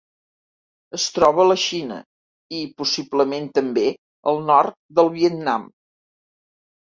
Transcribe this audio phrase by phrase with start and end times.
[0.97, 1.97] Es troba a la Xina
[2.59, 3.85] i, possiblement també,
[4.33, 5.69] al nord del Vietnam.